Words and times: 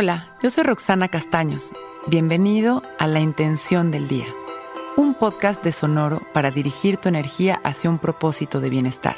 Hola, 0.00 0.28
yo 0.40 0.48
soy 0.48 0.62
Roxana 0.62 1.08
Castaños. 1.08 1.72
Bienvenido 2.06 2.84
a 3.00 3.08
La 3.08 3.18
Intención 3.18 3.90
del 3.90 4.06
Día, 4.06 4.28
un 4.96 5.14
podcast 5.14 5.60
de 5.64 5.72
Sonoro 5.72 6.22
para 6.32 6.52
dirigir 6.52 6.98
tu 6.98 7.08
energía 7.08 7.60
hacia 7.64 7.90
un 7.90 7.98
propósito 7.98 8.60
de 8.60 8.70
bienestar. 8.70 9.16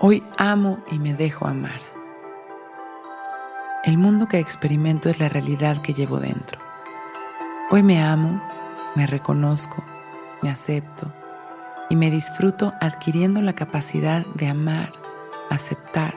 Hoy 0.00 0.22
amo 0.38 0.82
y 0.90 0.98
me 0.98 1.12
dejo 1.12 1.46
amar. 1.46 1.82
El 3.84 3.98
mundo 3.98 4.26
que 4.26 4.38
experimento 4.38 5.10
es 5.10 5.20
la 5.20 5.28
realidad 5.28 5.82
que 5.82 5.92
llevo 5.92 6.18
dentro. 6.18 6.58
Hoy 7.68 7.82
me 7.82 8.02
amo, 8.02 8.42
me 8.94 9.06
reconozco, 9.06 9.84
me 10.40 10.48
acepto 10.48 11.12
y 11.90 11.96
me 11.96 12.10
disfruto 12.10 12.72
adquiriendo 12.80 13.42
la 13.42 13.52
capacidad 13.52 14.24
de 14.28 14.48
amar 14.48 14.99
aceptar, 15.50 16.14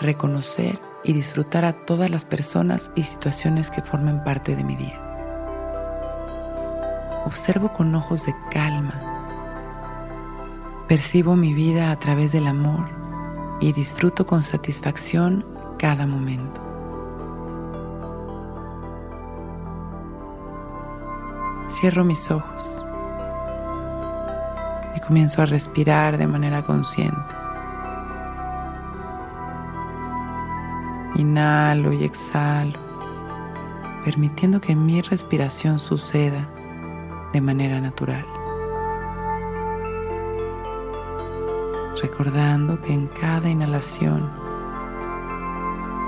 reconocer 0.00 0.80
y 1.04 1.12
disfrutar 1.12 1.64
a 1.64 1.72
todas 1.72 2.10
las 2.10 2.24
personas 2.24 2.90
y 2.96 3.04
situaciones 3.04 3.70
que 3.70 3.82
forman 3.82 4.24
parte 4.24 4.56
de 4.56 4.64
mi 4.64 4.74
día. 4.74 5.00
Observo 7.24 7.72
con 7.72 7.94
ojos 7.94 8.26
de 8.26 8.34
calma. 8.50 9.12
Percibo 10.88 11.36
mi 11.36 11.54
vida 11.54 11.90
a 11.90 11.98
través 11.98 12.32
del 12.32 12.46
amor 12.46 12.88
y 13.60 13.72
disfruto 13.72 14.26
con 14.26 14.42
satisfacción 14.42 15.44
cada 15.78 16.06
momento. 16.06 16.62
Cierro 21.68 22.04
mis 22.04 22.30
ojos 22.30 22.84
y 24.94 25.00
comienzo 25.00 25.42
a 25.42 25.46
respirar 25.46 26.16
de 26.16 26.26
manera 26.26 26.62
consciente. 26.62 27.45
Inhalo 31.18 31.94
y 31.94 32.04
exhalo, 32.04 32.78
permitiendo 34.04 34.60
que 34.60 34.76
mi 34.76 35.00
respiración 35.00 35.78
suceda 35.78 36.46
de 37.32 37.40
manera 37.40 37.80
natural. 37.80 38.26
Recordando 42.02 42.82
que 42.82 42.92
en 42.92 43.06
cada 43.06 43.48
inhalación 43.48 44.30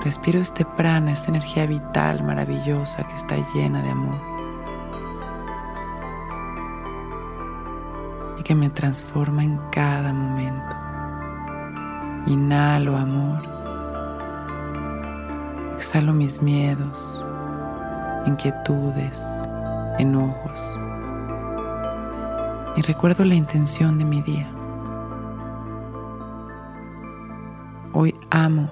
respiro 0.04 0.40
este 0.40 0.66
prana, 0.66 1.12
esta 1.12 1.30
energía 1.30 1.64
vital 1.64 2.22
maravillosa 2.22 3.08
que 3.08 3.14
está 3.14 3.36
llena 3.54 3.80
de 3.82 3.88
amor. 3.88 4.20
Y 8.38 8.42
que 8.42 8.54
me 8.54 8.68
transforma 8.68 9.42
en 9.42 9.58
cada 9.72 10.12
momento. 10.12 10.76
Inhalo 12.26 12.94
amor 12.94 13.47
Exhalo 15.78 16.12
mis 16.12 16.42
miedos, 16.42 17.22
inquietudes, 18.26 19.22
enojos 20.00 20.58
y 22.76 22.82
recuerdo 22.82 23.24
la 23.24 23.36
intención 23.36 23.96
de 23.96 24.04
mi 24.04 24.20
día. 24.20 24.50
Hoy 27.92 28.16
amo 28.30 28.68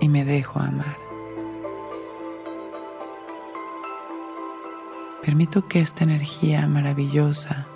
y 0.00 0.08
me 0.08 0.24
dejo 0.24 0.58
amar. 0.58 0.98
Permito 5.22 5.68
que 5.68 5.80
esta 5.80 6.02
energía 6.02 6.66
maravillosa 6.66 7.68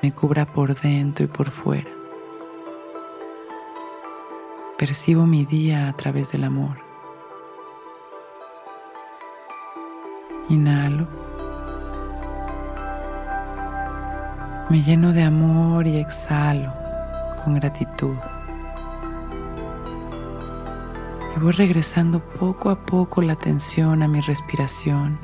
me 0.00 0.12
cubra 0.12 0.46
por 0.46 0.80
dentro 0.80 1.24
y 1.24 1.28
por 1.28 1.50
fuera. 1.50 1.90
Percibo 4.78 5.26
mi 5.26 5.44
día 5.44 5.88
a 5.88 5.96
través 5.96 6.30
del 6.30 6.44
amor. 6.44 6.85
Inhalo. 10.48 11.08
Me 14.70 14.80
lleno 14.82 15.12
de 15.12 15.24
amor 15.24 15.88
y 15.88 15.96
exhalo 15.96 16.72
con 17.42 17.56
gratitud. 17.56 18.14
Y 21.36 21.40
voy 21.40 21.52
regresando 21.52 22.20
poco 22.20 22.70
a 22.70 22.76
poco 22.76 23.22
la 23.22 23.32
atención 23.32 24.04
a 24.04 24.08
mi 24.08 24.20
respiración. 24.20 25.18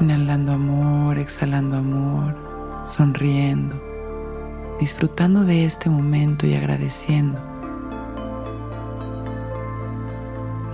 Inhalando 0.00 0.52
amor, 0.52 1.18
exhalando 1.18 1.76
amor, 1.76 2.36
sonriendo, 2.84 3.80
disfrutando 4.80 5.44
de 5.44 5.66
este 5.66 5.88
momento 5.88 6.48
y 6.48 6.54
agradeciendo 6.54 7.55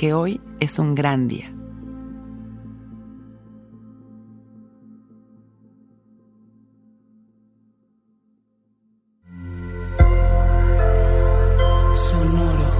que 0.00 0.14
hoy 0.14 0.40
es 0.60 0.78
un 0.78 0.94
gran 0.94 1.28
día. 1.28 1.52
Sonoro. 11.94 12.70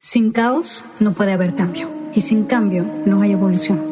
Sin 0.00 0.32
caos 0.32 0.84
no 0.98 1.12
puede 1.12 1.32
haber 1.32 1.54
cambio 1.54 1.88
y 2.16 2.22
sin 2.22 2.42
cambio 2.42 2.84
no 3.06 3.22
hay 3.22 3.30
evolución. 3.30 3.91